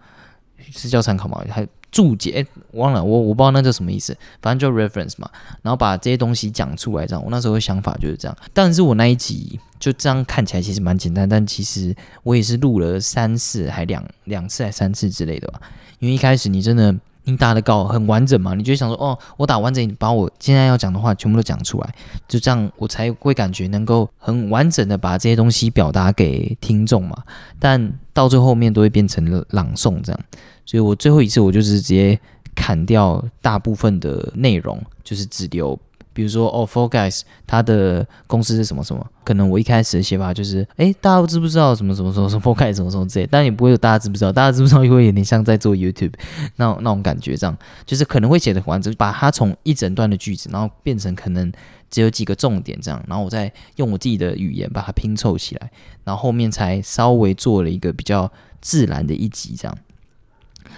[0.71, 1.43] 是叫参考吗？
[1.49, 5.29] 还注解，哎，忘了，我我不知道那叫什么意思，反正就 reference 嘛，
[5.62, 7.23] 然后把这些东西讲出来，这样。
[7.23, 15.62] 我那时候的想法就是这样，但是我那一集就这样看起来其实蛮简单，但其实我也是录了三次，还两两次还三次之类的吧。
[15.99, 16.93] 因为一开始你真的
[17.25, 21.95] 你打的稿很完整嘛，你就想说，哦，我打完整，把我现在要讲的话全部都讲出来，
[22.27, 27.17] 就这样我才会感觉能够很完整的把这些东西表达给听众嘛。
[27.59, 30.21] 但到最后面都会变成朗诵这样。
[30.65, 32.19] 所以我最后一次我就是直接
[32.55, 35.77] 砍掉大部分的内容，就是只留，
[36.15, 46.13] 比如说哦，Four Guys 它的公司是什么什么，可能我一开始的写法就是，哎，大家知不知道什么什么什么什么 Four Guys 什么什么之类，但也不会有大家知不知道，大家知不知道会有点像在做 YouTube
[46.56, 51.51] 那那种感觉，这样就是可能会写的完整，把它从一整段的句子，然后变成可能
[51.91, 55.69] 只有几个重点这样，然后我再用我自己的语言把它拼凑起来，
[56.06, 59.78] 然后后面才稍微做了一个比较自然的一集这样。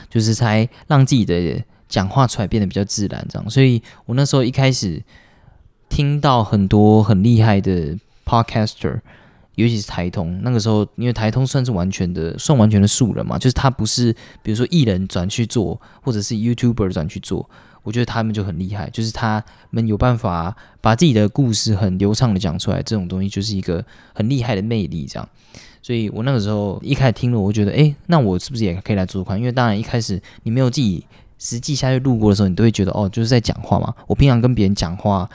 [0.09, 3.49] 就是才让自己的讲话出来变得比较自然，这样。
[3.49, 5.01] 所以我那时候一开始
[5.89, 8.99] 听到很多很厉害的 podcaster，
[9.55, 17.49] 尤其是台通，那个时候因为台通算是完全的，算完全的素人嘛，就是他不是比如说艺人转去做，或者是 YouTuber 转去做，
[17.83, 25.27] 我觉得他们就很厉害，就是他们有办法把自己的故事很流畅的讲出来，这种东西就是一个很厉害的魅力，这样。
[25.81, 29.39] 所以我那个时候一开始听了，我觉得，哎，那我是不是也可以来做款？
[29.39, 31.05] 因为当然一开始你没有自己
[31.39, 33.93] 实际下去录过的时候，你都会觉得，哦，就是在讲话嘛。
[34.05, 35.29] 我平常跟别人讲话，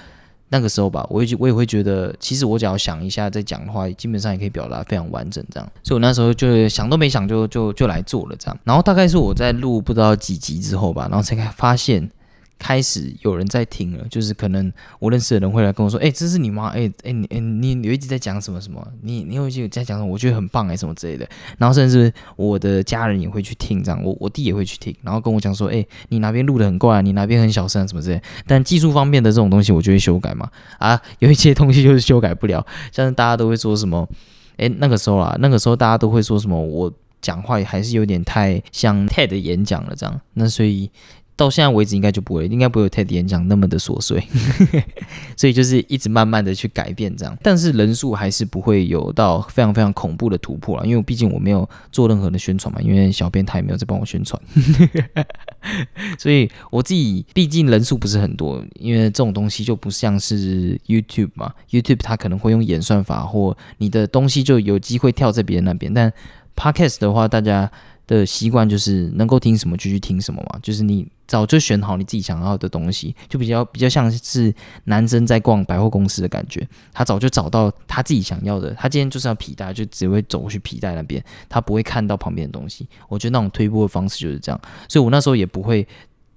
[0.53, 5.69] 那个时候吧，我也我也会觉得，其实我只要想一下再讲的话，基本上也可以表达非常完整这样。
[5.83, 8.59] 所以我那时候就想都没想就就就来做了这样。
[8.63, 12.09] 然后大概是我在录不知道几集之后吧，然后才发现。
[12.59, 16.69] 开始有人在听了，就是可能我认识的人会来跟我说：“哎，这是你吗？
[16.69, 18.87] 哎哎，你你你一直在讲什么什么？
[19.03, 20.13] 你你有一直在讲什么？
[20.13, 30.49] 我觉得很棒哎，什么之类的。”然后甚至我的家人也会去听，这样我我弟也会去听，然后跟我讲说：“哎，你哪边录的很怪，你哪边很小声什么之类。”但技术方面的这种东西，我就会修改嘛。
[30.79, 34.09] 啊，有一些东西就是修改不了，像是大家都会说什么
[34.57, 36.57] ：“哎，那个时候啊，那个时候大家都会说什么？
[36.57, 40.89] 我讲话还是有点太像 TED 演讲了这样。”那所以。
[41.35, 44.23] 到现在为止，应该就不会，应该不会有 TED 演讲那么的琐碎，
[45.37, 54.41] 所以就是一直慢慢的去改变这样，但是人数还是不会有到非常非常恐怖的突破了，因为毕竟我没有做任何的宣传嘛，因为小编他也没有在帮我宣传，
[56.19, 66.13] 所以我自己毕竟人数不是很多，因为这种东西就不像是 YouTube 嘛，YouTube 它可能会用演算法或你的东西就有机会跳在别人那边，但
[66.55, 67.71] Podcast 的话，大家。
[68.07, 74.53] 的习惯就是能够听什么就去听什么嘛，就是你早就选好你自己想要的东西，就比较比较像是
[74.85, 82.87] 男生在逛百货公司的感觉，他早就找到他自己想要的，他今天就是要皮带，就只会走过去皮带那边，他不会看到旁边的东西。
[83.09, 85.87] 我觉得那种推波的方式就是这样，所以我那时候也不会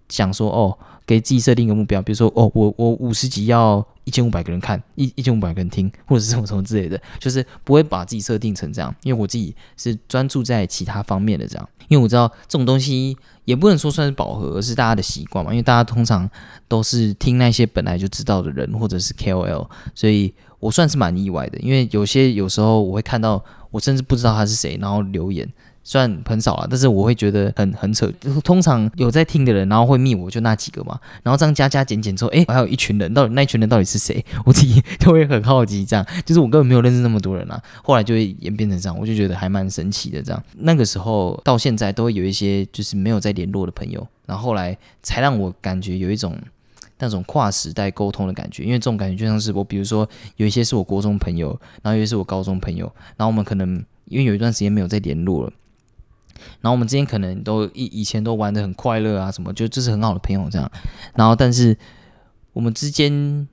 [0.08, 16.30] 想说哦，给自己设定一个目标，比如说哦，我我五十集要一千五百个人看，一一千五百个人听， 或者是什么什么之类的，就是不会把自己设定成这样，因为我自己是专注在其他方面的这样，因为我知道这种东西也不能说算是饱和，而是大家的习惯嘛，因为大家通常
[16.68, 25.48] 都是听那些本来就知道的人或者是 KOL，所以我算是蛮意外的，因为有些有时候我会看到我甚至不知道他是谁，然后留言。
[25.88, 28.12] 虽然很少了，但是我会觉得很很扯。
[28.44, 34.26] 通常有在听的人，然后会密我就那几个嘛，然后这样加加减减之后，哎，还有一群人，到底那一群人到底是谁？
[34.46, 35.86] 我自己就会很好奇。
[35.86, 37.62] 这样就是我根本没有认识那么多人啊。
[37.84, 40.20] 后来就会演变成这样，我就觉得还蛮神奇的。
[40.24, 46.36] 这样那个时候到现在都会有一些就是没有在联络的朋友，然后后来才让我感觉有一种
[46.98, 48.64] 那种跨时代沟通的感觉。
[48.64, 51.50] 因为这种感觉就像是我，比如说有一些是我国中朋友，
[51.84, 55.54] 然后有些是我高中朋友，然后我们可能因为有一段时间没有再联络了。
[56.66, 60.72] 然后我们之间可能都以以前都玩的很快乐啊，什么就这是很好的朋友这样。
[61.14, 61.78] 然后但是
[62.54, 63.48] 我们之间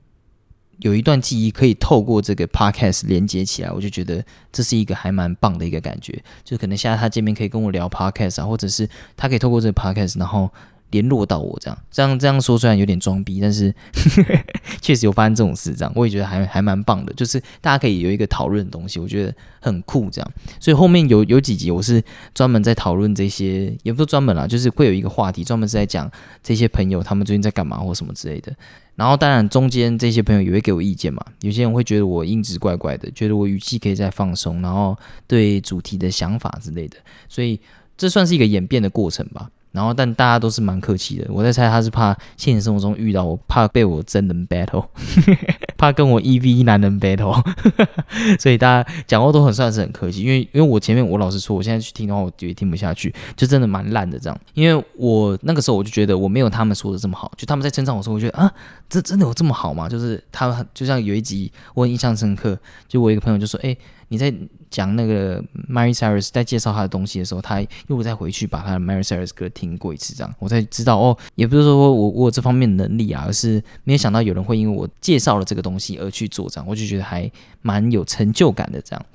[0.79, 6.25] 有一段记忆可以透过这个 podcast 连接起来，我就觉得这是一个还蛮棒的一个感觉。
[6.43, 10.51] 就可能现在他见面可以跟我聊 podcast 啊，或者是他可以透过这个 podcast，然后。
[10.93, 13.75] 联络到我这样，这样这样说虽然有点装逼，但是
[14.81, 20.33] 确实有发生这种事，这样我也觉得还还蛮棒的，就是大家可以有一个讨论的东西，我觉得很酷这样。
[20.61, 22.01] 所以后面有有几集我是
[22.33, 26.09] 专门在讨论这些，也不是专门啦，就是会有一个话题专门是在讲
[26.43, 28.55] 这些朋友他们最近在干嘛或什么之类的。
[28.95, 34.95] 然后当然中间这些朋友也会给我意见嘛，有些人会觉得我音质怪怪的，觉得我语气可以再放松，然后
[35.27, 37.59] 对主题的想法之类的，所以
[37.97, 39.51] 这算是一个演变的过程吧。
[39.73, 41.27] 然后，但大家都是蛮客气的。
[41.31, 44.87] 我在猜他是怕现实生活中遇到我，怕被我真人 battle，
[45.77, 47.43] 怕跟我一 v 一男人 battle，
[48.39, 50.23] 所以大家讲话都很算是很客气。
[50.23, 54.41] 因为因为我前面我老实说，我现在去听的话，我觉得听不下去，就真的蛮烂的这样。
[54.55, 58.53] 因为我那个时候我就觉得我没有他们说的这么好，就他们在称赞我说，我觉得啊，
[58.89, 59.89] 这真的有这么好吗？
[59.89, 63.77] 就是他就像有一集我印象深刻，就我一个朋友就说，哎。
[64.09, 64.31] 你在
[64.73, 65.39] 讲那个
[65.71, 77.31] Mary Cyrus 在介绍他的东西的时候，他又再回去把他的 Mary Cyrus 歌听过一次，这样我才知道哦，也不是说我我有这方面能力啊，而是没有想到有人会因为我介绍了这个东西而去做这样，我就觉得还
[77.61, 79.07] 蛮有成就感的这样。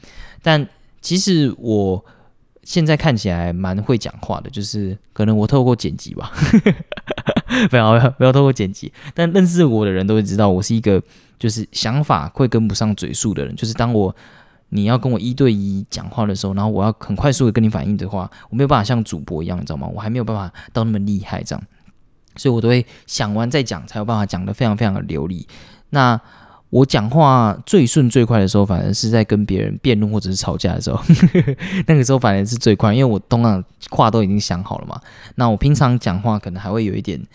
[0.43, 0.65] 但
[1.01, 2.05] 其实我
[2.61, 6.31] 现在看起来蛮会讲话的，就是可能我透过剪辑吧，
[7.71, 11.01] 不要不要透过剪辑，但认识我的人都会知道我是一个
[11.39, 14.15] 就是想法会跟不上嘴速的人，就是当我。
[14.69, 19.87] 你要跟我一对一讲话的时候，然后我要很快速的跟你反应的话，我没有办法像主播一样，你知道吗？
[19.87, 21.63] 我还没有办法到那么厉害这样，
[22.35, 25.47] 所以我都会想完再讲，才有办法讲的非常非常的流利。
[25.91, 26.19] 那
[26.69, 31.01] 我讲话最顺最快的时候，反而是在跟别人辩论或者是吵架的时候，
[31.87, 34.99] 那个时候反而是最快，因为我通常话都已经想好了嘛。
[35.35, 37.25] 那我平常讲话可能还会有一点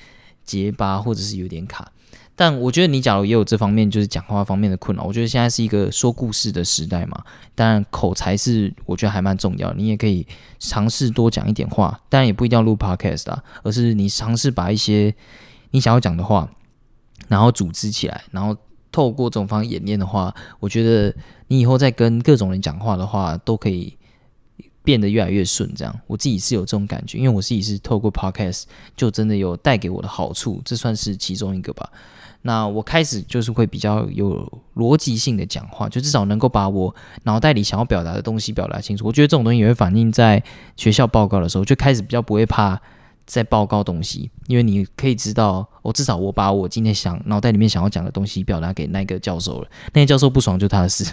[0.45, 1.91] 结巴，或者是有点卡。
[2.35, 7.23] 但我觉得你假如也有这方面，就是讲话方面的困扰，我觉得现在是一个说故事的时代嘛。
[7.55, 10.27] 当然口才是我觉得还蛮重要，你也可以
[10.59, 15.15] 尝试多讲一点话，当然也不一定要录 podcast 啊，而是你尝试把一些
[15.73, 16.51] 你想要讲的话，
[17.29, 18.57] 然后组织起来，然后
[18.91, 21.15] 透过这种方式演练的话，我觉得
[21.49, 23.95] 你以后再跟各种人讲话的话，都可以
[24.83, 25.71] 变得越来越顺。
[25.75, 28.65] 这样我自己是有这种感觉，因为我自己是透过 podcast
[28.97, 31.91] 就真的有带给我的好处，这算是其中一个吧。
[32.43, 39.07] 那我开始就是会比较有逻辑性的讲话，就至少能够把我脑袋里想要表达的东西表达清楚。
[39.07, 40.43] 我觉得这种东西也会反映在
[40.77, 42.81] 学校报告的时候，就开始比较不会怕
[43.25, 51.05] 在报告东西，因为你可以知道，我至少我把我今天想脑袋里面想要讲的东西表达给那个教授了， 那个教授不爽就他的事，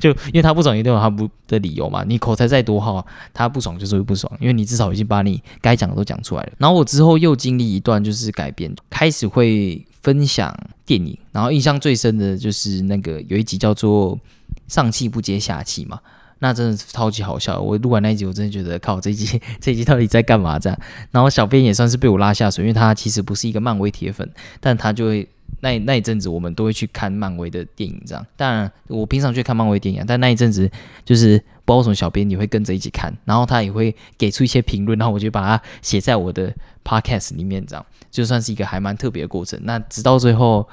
[0.00, 2.04] 就因为他不爽一定有他不的理由嘛。
[2.04, 6.52] 你口才再多好，他不爽就是会不爽，因为你至少已经把你该讲的都讲出来了。
[6.58, 9.84] 然后我之后又经历一段就是改变，开始会。
[10.02, 10.54] 分享
[10.86, 14.16] 电影，然后印象最深的就是那个有一集叫做
[14.68, 16.00] 《上气不接下气》嘛，
[16.38, 17.60] 那真的是超级好笑。
[17.60, 20.78] 我录完那一集，我真的觉得靠，这一集 这一集到底在干嘛这样？
[21.10, 24.28] 然后小编也算是被我拉下水，因为他其实不是一个漫威铁粉，
[24.60, 25.28] 但他就会
[25.60, 28.24] 那那一阵子我们都会去看漫威的电影这样。
[28.36, 30.70] 当然我平常去看漫威电影，但那一阵子
[31.04, 36.50] 就是不知道什么小编也会跟着一起看，然后他也会给出一些评论，然后我就把它写在我的
[36.82, 37.84] podcast 里面这样。
[38.10, 40.66] 就算是一个还蛮特别的过程，那直到最后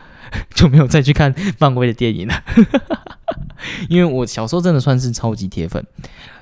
[0.54, 2.44] 就没有再去看漫威的电影了，
[3.90, 5.86] 因为我小时候真的算是超级铁粉。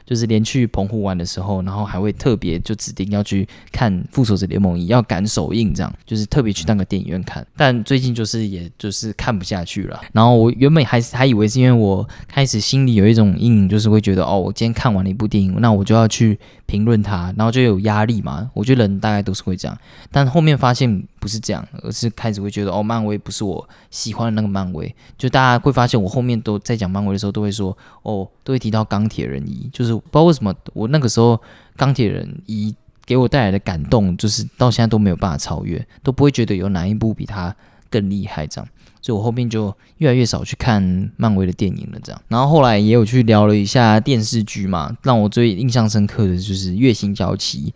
[0.06, 7.46] 就是连去澎湖玩的时候，然后还会特别就指定要去看《复仇者联盟一》，要赶首映，这样就是特别去那个电影院看。
[7.56, 10.02] 但最近就是也就是看不下去了。
[10.12, 18.52] 然后我原本还是还以为是因为我开始心里有一种阴影，就是会觉得哦，我今天看完了一部电影，那我就要去评论它，然后就有压力嘛。
[18.54, 19.54] 我觉得人大概都是会。
[19.56, 19.78] 这样。
[20.12, 24.94] 但后面发现不是这样，而是开始会觉得哦，漫威不是我喜欢的那个漫威。
[25.16, 31.40] 就大家会发现，我后面都在讲漫威的时候，都会说哦，都会提到钢铁人一，就是不知道为什么我那个时候
[31.76, 32.74] 钢铁人一
[33.06, 37.56] 给我带来的感动，就是到现在都没有办法超越，都不会觉得有哪一部比他
[37.90, 38.68] 更厉害这样。
[39.02, 42.22] 所以我后面就越来越少去看漫威的电影了，这样。
[42.30, 47.74] 然后后来也有去聊了一下电视剧嘛，让我最印象深刻的就是《月薪娇妻》，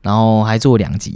[0.00, 1.14] 然后还做两集，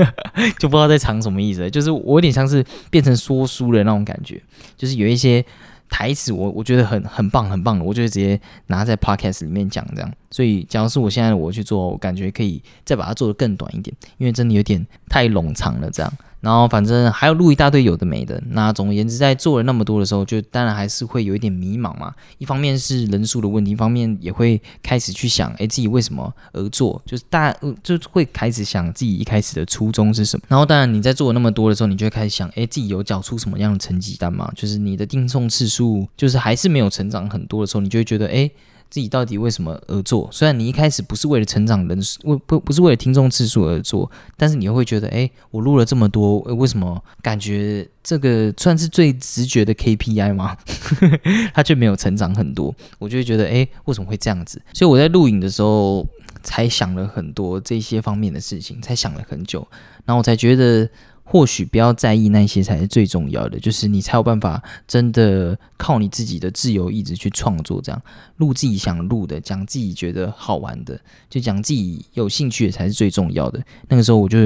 [0.58, 1.70] 就不知道在藏什么意思。
[1.70, 4.40] 就是我有点像是变成说书的那种感觉，
[4.78, 5.44] 就是有一些
[5.92, 10.10] 台词我我觉得很很棒很棒的，我就会直接拿在 podcast 里面讲这样。
[10.30, 16.10] 所以假如是我现在我去做，我感觉可以再把它做得更短一点，因为真的有点太冗长了这样。
[16.42, 22.12] 然后反正还有录一大堆有的没的，那总而言之，在做了那么多的时候，就当然还是会有一点迷茫嘛。
[22.38, 27.00] 一方面是人数的问题，一方面也会开始去想，哎，自己为什么而做？
[27.06, 30.44] 就是大就会开始想自己一开始的初衷是什么。
[30.48, 34.50] 然后当然你在做了那么多的时候，你就会开始想，哎，自己有缴出什么样的成绩单吗？
[34.56, 38.50] 就是你的定送次数就是还是没有成长很多的时候，你就会觉得，哎。
[38.92, 40.28] 自己到底为什么而做？
[40.30, 50.54] 虽然你一开始不是为了成长人数，为不不是为了听众次数而做，但是你又会觉得，哎，我录了这么多，为什么感觉这个算是最直觉的 KPI 吗？
[51.54, 54.60] 他却没有成长很多，我就会觉得，哎，为什么会这样子？
[54.74, 56.06] 所以我在录影的时候
[56.42, 59.66] 才想了很多这些方面的事情，才想了很久，
[60.04, 60.86] 然后我才觉得。
[61.32, 67.98] 或许不要在意那些才是最重要的，就是你才有办法真的靠你自己的自由意志去创作，这样
[68.36, 73.58] 录自己想录的，讲自己觉得好玩的，就讲自己有兴趣的才是最重要的。
[73.88, 74.40] 那个时候我就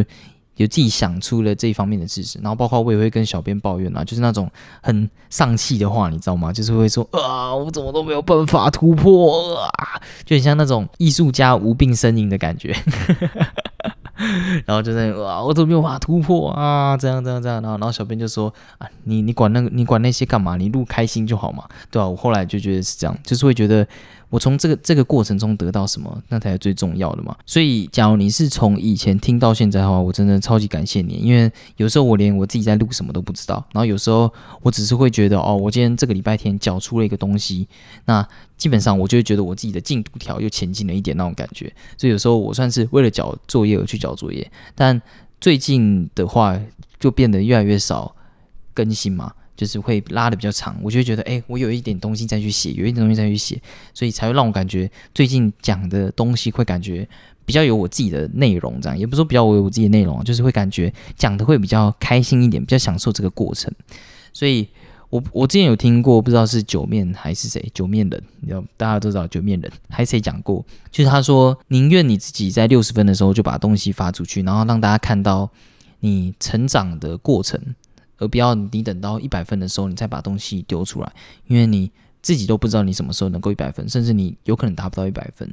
[0.54, 4.48] 有自己想出了这一方面的知识，然后包括我也会跟小编抱怨啊，就是那种
[4.80, 6.52] 很丧气的话，你知道吗？
[6.52, 12.72] 就是会说啊，我怎么都没有办法突破啊，就很像那种艺术家无病呻吟的感觉。
[14.64, 16.96] 然后就在哇，我怎么没有办法突破啊？
[16.96, 20.56] 这样这样这样，然后然后小编就说啊，你你管那个你管那些干嘛？
[20.56, 22.08] 你录开心就好嘛，对吧？
[22.08, 23.86] 我后来就觉得是这样，就是会觉得。
[24.28, 27.36] 我从这个这个过程中得到什么，那才是最重要的嘛。
[27.46, 31.14] 所以，假如你是从以前听到现在的话，我真的超级感谢你。
[31.14, 37.68] 因为有时候我连我自己在录什么都不知道，然后有时候我只是会觉得，哦，我今天这个礼拜天缴出了一个东西，
[38.06, 41.72] 那基本上我就会觉得我自己的进度条又前进了一点那种感觉。
[41.96, 45.00] 所以有时候我算是为了缴作业而去缴作业，但
[45.40, 46.60] 最近的话
[46.98, 48.14] 就变得越来越少
[48.74, 49.32] 更新嘛。
[49.56, 53.60] 就是会拉的比较长，我就会觉得，哎，我有一点东西再去写，有一点东西再去写，
[53.94, 57.08] 所以才会让我感觉最近讲的东西会感觉
[57.44, 63.72] 比较有我自己的内容，这样也不是说比较我有我自己的内容，就是会感觉讲的会比较开心一点，比较享受这个过程。
[64.32, 64.68] 所以
[65.08, 75.48] 我我之前有听过，不知道是九面还是谁，九面人，你知道大家都知道九面人，还是谁讲过，就是他说宁愿你自己在六十分的时候就把东西发出去，然后让大家看到
[76.00, 77.58] 你成长的过程。
[78.18, 81.12] 而不要你等到一百分的时候，你再把东西丢出来，
[81.46, 81.90] 因为你
[82.22, 85.48] 自己都不知道你什么时候能够一百分，甚至你有可能达不到一百分。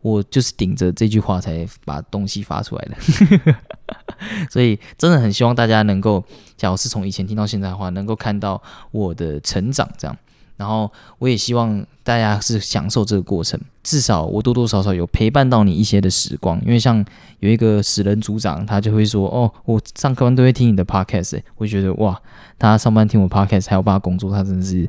[0.00, 3.54] 我就是顶着这句话才把东西发出来的，
[4.50, 6.24] 所以真的很希望大家能够，
[6.56, 8.60] 假如是从以前听到现在的话，能够看到
[8.90, 10.16] 我的成长，这样。
[10.56, 16.60] 然后我也希望大家是享受这个过程，至少我多多少少有陪伴到你一些的时光。
[16.64, 17.04] 因为像
[17.40, 22.20] 有一个死人组长，他就会说：“哦，我上课班都会听你的 podcast。”我觉得哇，
[22.58, 24.88] 他上班听我 podcast 还有办法工作，他真的是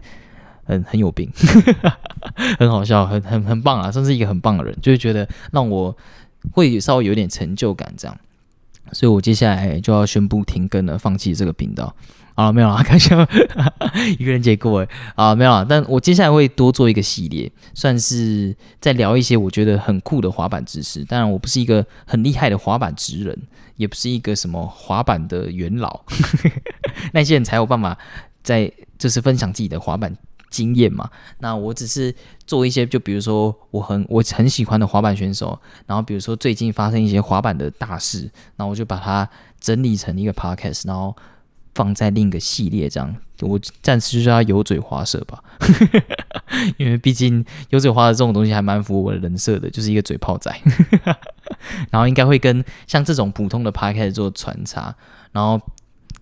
[0.66, 1.32] 很很有病，
[2.60, 5.96] 很好笑，很很很棒啊，算是一个很棒的人，就会觉得让我
[6.52, 8.18] 会稍微有点成就感这样。
[8.92, 11.96] 所以我接下来就要宣布停更了，放弃这个频道。
[12.36, 13.16] 啊，没有啦， 开笑，
[14.18, 21.04] 一个人结果哎，啊，没有啦，但我接下来会多做一个系列，算是在聊一些我觉得很酷的滑板知识。
[21.06, 23.38] 当然，我不是一个很厉害的滑板职人，
[23.76, 26.02] 也不是一个什么滑板的元老，
[27.14, 27.96] 那些人才有办法
[28.42, 30.12] 在就是分享自己的滑板
[30.50, 31.08] 经验嘛。
[31.38, 32.14] 那我只是
[32.48, 38.22] 做一些，就比如说我很我很喜欢的滑板选手，然后比如说最近发生一些滑板的大事，
[38.56, 39.30] 然后我就把它
[39.60, 41.16] 整理成一个 podcast，然后。
[41.74, 43.16] 放在另一个系列，这样。
[43.42, 45.44] 我暂时就叫他油嘴滑舌吧，
[46.78, 50.50] 因为毕竟油嘴滑舌这种东西还蛮符合我的人设的，就是一个嘴炮仔，
[51.92, 54.96] 然后应该会跟像这种普通的 p 开始做穿插，
[55.34, 55.60] 然后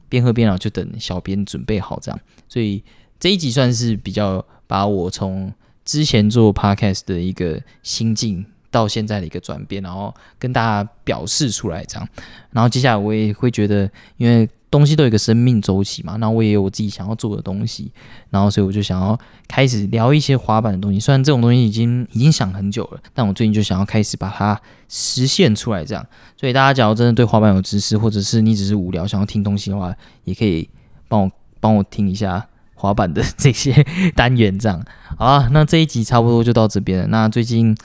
[0.10, 2.84] 边喝边聊，就等小编准备好这样，所以
[3.20, 5.54] 这一集算是比较把我从
[5.86, 12.10] 之前做 podcast 的一个心境到现在的一个转变，然后跟大家表示出来这样，
[12.49, 13.88] 然后接下来我也会觉得，
[14.18, 17.91] 因为东西都有一个生命周期嘛，那我也有我自己想要做的东西，
[18.30, 20.99] 然后所以我就想要开始聊一些滑板的东西。
[20.99, 26.03] 虽然这种东西已经已经想很久了，但我最近就想要开始把它实现出来，这样。
[26.39, 29.93] 所以大家假如真的对滑板有知识，或者是你只是无聊想要听东西的话，
[30.24, 30.69] 也可以
[31.09, 34.82] 帮我帮我听一下滑板的这些单元，这样。
[35.17, 37.07] 好了，那这一集差不多就到这边了。
[37.07, 37.76] 那最近。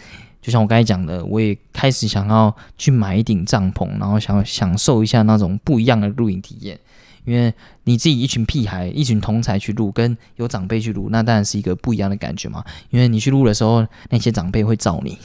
[0.40, 6.78] 就像我刚才讲的，我也开始想要去买一顶帐篷，然后想享受一下那种不一样的露营体验。
[7.24, 7.52] 因为
[7.84, 12.64] 你自己一群屁孩、一群同才去录，跟有长辈去录，那当然是一个不一样的感觉嘛。
[12.90, 15.18] 因为你去录的时候，那些长辈会罩你，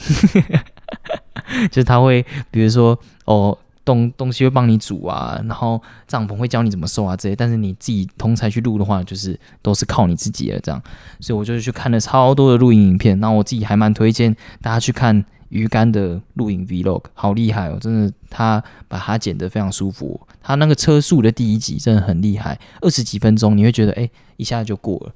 [1.70, 3.56] 就是他会，比如说哦。
[3.84, 10.80] 东东西会帮你煮啊，然后帐篷会教你怎么收啊这些，但是你自己同才去录的话，就是都是靠你自己了这样。
[11.20, 20.20] 所以我就去看了超多的录影影片，然后我自己还蛮推荐大家去看鱼竿的录影 vlog，好厉害哦，真的，他把它剪得非常舒服。
[20.42, 25.12] 他那个车速的第一集真的很厉害，二十几分钟你会觉得哎一下就过了。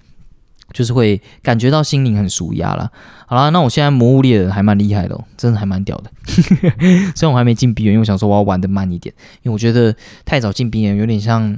[0.77, 2.93] 就是会感觉到心灵很舒压了。
[3.27, 6.11] 好了，那我现在魔物猎人还蛮厉害的，真的还蛮屌的。
[7.16, 9.97] 虽然我还没进冰原，因为我想说我要玩的慢一点，因为我觉得
[10.27, 11.57] 太早进冰原有点像，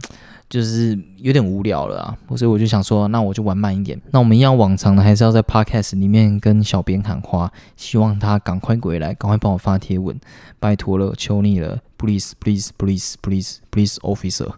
[0.49, 2.16] 就是有点无聊了啊。
[2.37, 4.01] 所以我就想说，那我就玩慢一点。
[4.12, 10.16] 那我们一样往常的，还是要在 podcast 里面跟小编喊话，希望他赶快回来，赶快帮我发贴文，
[10.61, 14.53] 拜托了，求你了，please please please please please officer。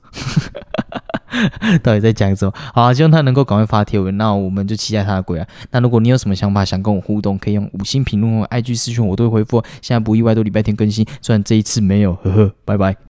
[1.83, 2.53] 到底在讲什么？
[2.75, 5.47] 好，希望他能够赶快发帖文，那我们就期待他的归来。
[5.71, 9.63] 那如果你有什么想法想跟我互动，可以用五星评论或 IG 私讯，我都会回复。
[9.83, 13.10] 现在不意外都礼拜天更新，虽然这一次没有，呵呵，拜拜。